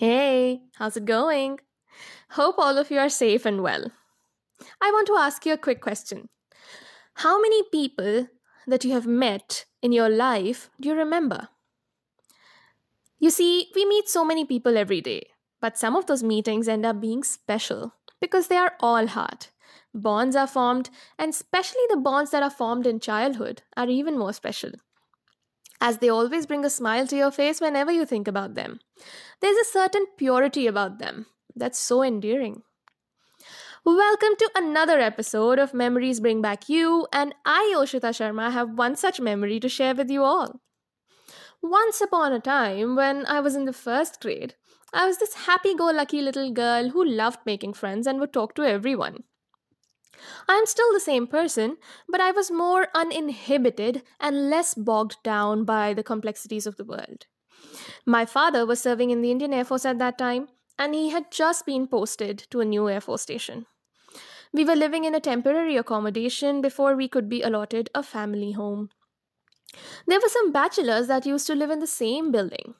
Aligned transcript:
Hey, 0.00 0.62
how's 0.76 0.96
it 0.96 1.04
going? 1.04 1.60
Hope 2.30 2.54
all 2.56 2.78
of 2.78 2.90
you 2.90 2.98
are 2.98 3.10
safe 3.10 3.44
and 3.44 3.62
well. 3.62 3.90
I 4.80 4.90
want 4.92 5.06
to 5.08 5.16
ask 5.18 5.44
you 5.44 5.52
a 5.52 5.58
quick 5.58 5.82
question. 5.82 6.30
How 7.16 7.38
many 7.38 7.64
people 7.70 8.28
that 8.66 8.82
you 8.82 8.92
have 8.92 9.06
met 9.06 9.66
in 9.82 9.92
your 9.92 10.08
life 10.08 10.70
do 10.80 10.88
you 10.88 10.94
remember? 10.94 11.48
You 13.18 13.28
see, 13.28 13.66
we 13.74 13.84
meet 13.84 14.08
so 14.08 14.24
many 14.24 14.46
people 14.46 14.78
every 14.78 15.02
day, 15.02 15.26
but 15.60 15.76
some 15.76 15.94
of 15.94 16.06
those 16.06 16.22
meetings 16.22 16.66
end 16.66 16.86
up 16.86 16.98
being 16.98 17.22
special 17.22 17.92
because 18.22 18.46
they 18.46 18.56
are 18.56 18.76
all 18.80 19.06
heart. 19.06 19.50
Bonds 19.92 20.34
are 20.34 20.46
formed, 20.46 20.88
and 21.18 21.28
especially 21.28 21.84
the 21.90 21.98
bonds 21.98 22.30
that 22.30 22.42
are 22.42 22.48
formed 22.48 22.86
in 22.86 23.00
childhood 23.00 23.64
are 23.76 23.90
even 23.90 24.18
more 24.18 24.32
special 24.32 24.70
as 25.80 25.98
they 25.98 26.08
always 26.08 26.46
bring 26.46 26.64
a 26.64 26.70
smile 26.70 27.06
to 27.06 27.16
your 27.16 27.30
face 27.30 27.60
whenever 27.60 27.90
you 27.90 28.04
think 28.04 28.28
about 28.28 28.54
them. 28.54 28.80
There's 29.40 29.56
a 29.56 29.72
certain 29.72 30.06
purity 30.16 30.66
about 30.66 30.98
them 30.98 31.26
that's 31.56 31.78
so 31.78 32.02
endearing. 32.02 32.62
Welcome 33.82 34.36
to 34.38 34.50
another 34.54 35.00
episode 35.00 35.58
of 35.58 35.72
Memories 35.72 36.20
Bring 36.20 36.42
Back 36.42 36.68
You, 36.68 37.06
and 37.14 37.34
I, 37.46 37.72
Yoshita 37.74 38.10
Sharma, 38.10 38.52
have 38.52 38.76
one 38.76 38.94
such 38.94 39.20
memory 39.20 39.58
to 39.58 39.70
share 39.70 39.94
with 39.94 40.10
you 40.10 40.22
all. 40.22 40.60
Once 41.62 42.02
upon 42.02 42.34
a 42.34 42.40
time, 42.40 42.94
when 42.94 43.24
I 43.24 43.40
was 43.40 43.54
in 43.54 43.64
the 43.64 43.72
first 43.72 44.20
grade, 44.20 44.54
I 44.92 45.06
was 45.06 45.16
this 45.16 45.34
happy 45.46 45.74
go 45.74 45.86
lucky 45.86 46.20
little 46.20 46.52
girl 46.52 46.90
who 46.90 47.02
loved 47.04 47.40
making 47.46 47.72
friends 47.72 48.06
and 48.06 48.20
would 48.20 48.34
talk 48.34 48.54
to 48.56 48.64
everyone. 48.64 49.24
I 50.48 50.54
am 50.54 50.66
still 50.66 50.92
the 50.92 51.00
same 51.00 51.26
person, 51.26 51.76
but 52.08 52.20
I 52.20 52.30
was 52.30 52.50
more 52.50 52.88
uninhibited 52.94 54.02
and 54.18 54.50
less 54.50 54.74
bogged 54.74 55.16
down 55.22 55.64
by 55.64 55.94
the 55.94 56.02
complexities 56.02 56.66
of 56.66 56.76
the 56.76 56.84
world. 56.84 57.26
My 58.04 58.24
father 58.24 58.66
was 58.66 58.80
serving 58.80 59.10
in 59.10 59.20
the 59.20 59.30
Indian 59.30 59.52
Air 59.52 59.64
Force 59.64 59.84
at 59.84 59.98
that 59.98 60.18
time, 60.18 60.48
and 60.78 60.94
he 60.94 61.10
had 61.10 61.30
just 61.30 61.66
been 61.66 61.86
posted 61.86 62.46
to 62.50 62.60
a 62.60 62.64
new 62.64 62.88
Air 62.88 63.00
Force 63.00 63.22
station. 63.22 63.66
We 64.52 64.64
were 64.64 64.76
living 64.76 65.04
in 65.04 65.14
a 65.14 65.20
temporary 65.20 65.76
accommodation 65.76 66.60
before 66.60 66.96
we 66.96 67.08
could 67.08 67.28
be 67.28 67.42
allotted 67.42 67.90
a 67.94 68.02
family 68.02 68.52
home. 68.52 68.90
There 70.06 70.20
were 70.20 70.28
some 70.28 70.50
bachelors 70.50 71.06
that 71.06 71.26
used 71.26 71.46
to 71.46 71.54
live 71.54 71.70
in 71.70 71.78
the 71.78 71.86
same 71.86 72.32
building. 72.32 72.74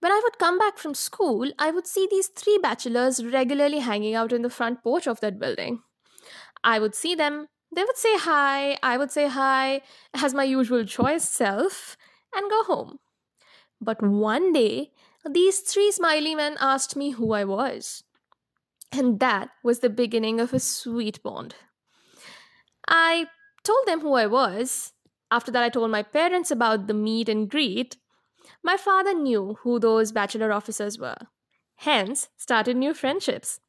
When 0.00 0.12
I 0.12 0.20
would 0.22 0.38
come 0.38 0.58
back 0.58 0.78
from 0.78 0.94
school, 0.94 1.50
I 1.58 1.70
would 1.70 1.86
see 1.86 2.06
these 2.10 2.28
three 2.28 2.58
bachelors 2.58 3.24
regularly 3.24 3.80
hanging 3.80 4.14
out 4.14 4.32
in 4.32 4.42
the 4.42 4.50
front 4.50 4.82
porch 4.82 5.06
of 5.06 5.20
that 5.20 5.38
building. 5.38 5.82
I 6.64 6.80
would 6.80 6.94
see 6.94 7.14
them, 7.14 7.48
they 7.74 7.84
would 7.84 7.96
say 7.96 8.18
hi, 8.18 8.78
I 8.82 8.96
would 8.96 9.10
say 9.10 9.28
hi, 9.28 9.82
as 10.14 10.34
my 10.34 10.44
usual 10.44 10.84
choice 10.84 11.28
self, 11.28 11.96
and 12.34 12.50
go 12.50 12.64
home. 12.64 12.98
But 13.80 14.02
one 14.02 14.52
day, 14.52 14.92
these 15.28 15.60
three 15.60 15.92
smiley 15.92 16.34
men 16.34 16.56
asked 16.60 16.96
me 16.96 17.10
who 17.10 17.32
I 17.32 17.44
was. 17.44 18.02
And 18.90 19.20
that 19.20 19.50
was 19.62 19.80
the 19.80 19.90
beginning 19.90 20.40
of 20.40 20.54
a 20.54 20.60
sweet 20.60 21.22
bond. 21.22 21.54
I 22.88 23.26
told 23.62 23.86
them 23.86 24.00
who 24.00 24.14
I 24.14 24.26
was. 24.26 24.92
After 25.30 25.50
that, 25.50 25.62
I 25.62 25.68
told 25.68 25.90
my 25.90 26.02
parents 26.02 26.50
about 26.50 26.86
the 26.86 26.94
meet 26.94 27.28
and 27.28 27.50
greet. 27.50 27.96
My 28.62 28.76
father 28.76 29.14
knew 29.14 29.58
who 29.62 29.78
those 29.78 30.12
bachelor 30.12 30.52
officers 30.52 30.98
were, 30.98 31.16
hence, 31.76 32.28
started 32.36 32.76
new 32.76 32.94
friendships. 32.94 33.60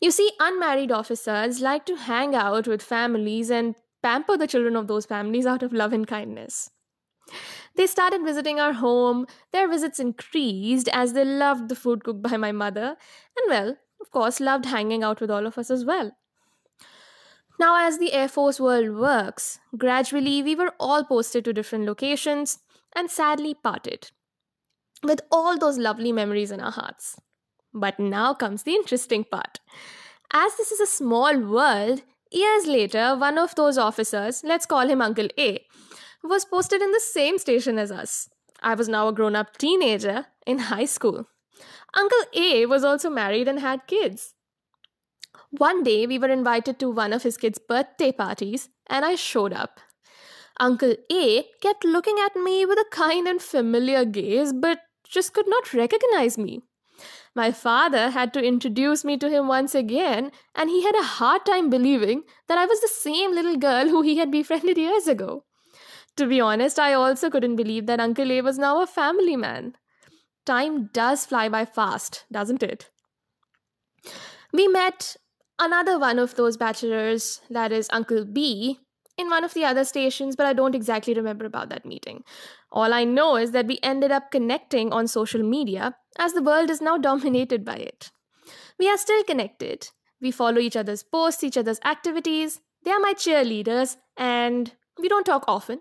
You 0.00 0.10
see, 0.10 0.32
unmarried 0.40 0.92
officers 0.92 1.60
like 1.60 1.86
to 1.86 1.96
hang 1.96 2.34
out 2.34 2.66
with 2.66 2.82
families 2.82 3.50
and 3.50 3.74
pamper 4.02 4.36
the 4.36 4.46
children 4.46 4.76
of 4.76 4.88
those 4.88 5.06
families 5.06 5.46
out 5.46 5.62
of 5.62 5.72
love 5.72 5.92
and 5.92 6.06
kindness. 6.06 6.70
They 7.76 7.86
started 7.86 8.22
visiting 8.24 8.60
our 8.60 8.72
home. 8.72 9.26
Their 9.52 9.68
visits 9.68 10.00
increased 10.00 10.88
as 10.92 11.12
they 11.12 11.24
loved 11.24 11.68
the 11.68 11.76
food 11.76 12.04
cooked 12.04 12.22
by 12.22 12.36
my 12.36 12.52
mother, 12.52 12.96
and 13.36 13.48
well, 13.48 13.76
of 14.00 14.10
course, 14.10 14.40
loved 14.40 14.66
hanging 14.66 15.02
out 15.02 15.20
with 15.20 15.30
all 15.30 15.46
of 15.46 15.56
us 15.56 15.70
as 15.70 15.84
well. 15.84 16.12
Now, 17.58 17.86
as 17.86 17.98
the 17.98 18.12
Air 18.12 18.28
Force 18.28 18.58
world 18.58 18.96
works, 18.96 19.60
gradually 19.78 20.42
we 20.42 20.56
were 20.56 20.74
all 20.80 21.04
posted 21.04 21.44
to 21.44 21.52
different 21.52 21.84
locations 21.84 22.58
and 22.94 23.10
sadly 23.10 23.54
parted 23.54 24.10
with 25.04 25.20
all 25.30 25.56
those 25.58 25.78
lovely 25.78 26.12
memories 26.12 26.50
in 26.50 26.60
our 26.60 26.72
hearts. 26.72 27.16
But 27.74 27.98
now 27.98 28.34
comes 28.34 28.62
the 28.62 28.74
interesting 28.74 29.24
part. 29.24 29.60
As 30.32 30.56
this 30.56 30.72
is 30.72 30.80
a 30.80 30.86
small 30.86 31.38
world, 31.38 32.02
years 32.30 32.66
later, 32.66 33.16
one 33.16 33.38
of 33.38 33.54
those 33.54 33.78
officers, 33.78 34.42
let's 34.44 34.66
call 34.66 34.88
him 34.88 35.02
Uncle 35.02 35.28
A, 35.38 35.64
was 36.22 36.44
posted 36.44 36.82
in 36.82 36.92
the 36.92 37.00
same 37.00 37.38
station 37.38 37.78
as 37.78 37.90
us. 37.90 38.28
I 38.62 38.74
was 38.74 38.88
now 38.88 39.08
a 39.08 39.12
grown 39.12 39.36
up 39.36 39.56
teenager 39.56 40.26
in 40.46 40.58
high 40.58 40.84
school. 40.84 41.26
Uncle 41.94 42.24
A 42.34 42.66
was 42.66 42.84
also 42.84 43.10
married 43.10 43.48
and 43.48 43.60
had 43.60 43.86
kids. 43.86 44.34
One 45.50 45.82
day, 45.82 46.06
we 46.06 46.18
were 46.18 46.30
invited 46.30 46.78
to 46.78 46.90
one 46.90 47.12
of 47.12 47.24
his 47.24 47.36
kids' 47.36 47.58
birthday 47.58 48.12
parties, 48.12 48.70
and 48.88 49.04
I 49.04 49.16
showed 49.16 49.52
up. 49.52 49.80
Uncle 50.58 50.94
A 51.10 51.44
kept 51.60 51.84
looking 51.84 52.16
at 52.24 52.36
me 52.36 52.64
with 52.64 52.78
a 52.78 52.86
kind 52.90 53.26
and 53.26 53.42
familiar 53.42 54.04
gaze, 54.04 54.52
but 54.52 54.78
just 55.04 55.34
could 55.34 55.48
not 55.48 55.74
recognize 55.74 56.38
me. 56.38 56.62
My 57.34 57.50
father 57.50 58.10
had 58.10 58.34
to 58.34 58.44
introduce 58.44 59.04
me 59.04 59.16
to 59.16 59.30
him 59.30 59.48
once 59.48 59.74
again, 59.74 60.32
and 60.54 60.68
he 60.68 60.82
had 60.82 60.94
a 60.94 61.02
hard 61.02 61.46
time 61.46 61.70
believing 61.70 62.24
that 62.46 62.58
I 62.58 62.66
was 62.66 62.80
the 62.80 62.88
same 62.88 63.32
little 63.32 63.56
girl 63.56 63.88
who 63.88 64.02
he 64.02 64.18
had 64.18 64.30
befriended 64.30 64.76
years 64.76 65.08
ago. 65.08 65.44
To 66.16 66.26
be 66.26 66.40
honest, 66.40 66.78
I 66.78 66.92
also 66.92 67.30
couldn't 67.30 67.56
believe 67.56 67.86
that 67.86 68.00
Uncle 68.00 68.30
A 68.30 68.42
was 68.42 68.58
now 68.58 68.82
a 68.82 68.86
family 68.86 69.36
man. 69.36 69.76
Time 70.44 70.90
does 70.92 71.24
fly 71.24 71.48
by 71.48 71.64
fast, 71.64 72.26
doesn't 72.30 72.62
it? 72.62 72.90
We 74.52 74.68
met 74.68 75.16
another 75.58 75.98
one 75.98 76.18
of 76.18 76.34
those 76.34 76.58
bachelors, 76.58 77.40
that 77.48 77.72
is 77.72 77.88
Uncle 77.90 78.26
B, 78.26 78.80
in 79.22 79.30
one 79.30 79.44
of 79.44 79.54
the 79.54 79.64
other 79.64 79.84
stations, 79.84 80.36
but 80.36 80.46
I 80.46 80.52
don't 80.52 80.74
exactly 80.74 81.14
remember 81.14 81.46
about 81.46 81.70
that 81.70 81.86
meeting. 81.86 82.24
All 82.70 82.92
I 82.92 83.04
know 83.04 83.36
is 83.36 83.52
that 83.52 83.66
we 83.66 83.78
ended 83.82 84.12
up 84.12 84.30
connecting 84.30 84.92
on 84.92 85.06
social 85.06 85.42
media 85.42 85.96
as 86.18 86.34
the 86.34 86.42
world 86.42 86.68
is 86.68 86.82
now 86.82 86.98
dominated 86.98 87.64
by 87.64 87.76
it. 87.76 88.10
We 88.78 88.88
are 88.90 88.98
still 88.98 89.24
connected. 89.24 89.88
We 90.20 90.30
follow 90.30 90.58
each 90.58 90.76
other's 90.76 91.02
posts, 91.02 91.42
each 91.44 91.56
other's 91.56 91.80
activities. 91.84 92.60
They 92.84 92.90
are 92.90 93.00
my 93.00 93.14
cheerleaders, 93.14 93.96
and 94.16 94.72
we 94.98 95.08
don't 95.08 95.24
talk 95.24 95.44
often. 95.48 95.80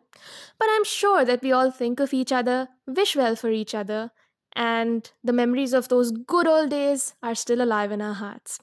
But 0.59 0.67
I'm 0.71 0.83
sure 0.83 1.25
that 1.25 1.41
we 1.41 1.51
all 1.51 1.71
think 1.71 1.99
of 1.99 2.13
each 2.13 2.31
other, 2.31 2.69
wish 2.87 3.15
well 3.15 3.35
for 3.35 3.49
each 3.49 3.75
other, 3.75 4.11
and 4.55 5.11
the 5.23 5.33
memories 5.33 5.73
of 5.73 5.87
those 5.87 6.11
good 6.11 6.47
old 6.47 6.69
days 6.69 7.15
are 7.23 7.35
still 7.35 7.61
alive 7.61 7.91
in 7.91 8.01
our 8.01 8.13
hearts. 8.13 8.59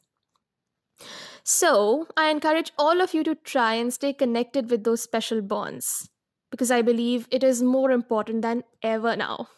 So, 1.50 2.06
I 2.14 2.28
encourage 2.28 2.72
all 2.78 3.00
of 3.00 3.14
you 3.14 3.25
to 3.25 3.34
try 3.34 3.72
and 3.72 3.91
stay 3.91 4.12
connected 4.12 4.69
with 4.69 4.84
those 4.84 5.00
special 5.00 5.41
bonds 5.41 6.10
because 6.50 6.70
I 6.70 6.82
believe 6.82 7.26
it 7.31 7.42
is 7.42 7.62
more 7.62 7.91
important 7.91 8.42
than 8.42 8.64
ever 8.82 9.16
now. 9.16 9.48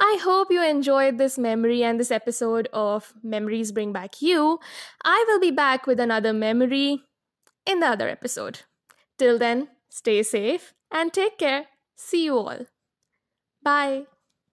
I 0.00 0.18
hope 0.20 0.50
you 0.50 0.60
enjoyed 0.60 1.16
this 1.16 1.38
memory 1.38 1.84
and 1.84 2.00
this 2.00 2.10
episode 2.10 2.68
of 2.72 3.14
Memories 3.22 3.70
Bring 3.70 3.92
Back 3.92 4.20
You. 4.20 4.58
I 5.04 5.24
will 5.28 5.38
be 5.38 5.52
back 5.52 5.86
with 5.86 6.00
another 6.00 6.32
memory 6.32 7.04
in 7.64 7.78
the 7.78 7.86
other 7.86 8.08
episode. 8.08 8.62
Till 9.16 9.38
then, 9.38 9.68
stay 9.88 10.24
safe 10.24 10.74
and 10.90 11.12
take 11.12 11.38
care. 11.38 11.66
See 11.94 12.24
you 12.24 12.36
all. 12.36 12.66
Bye. 13.62 14.06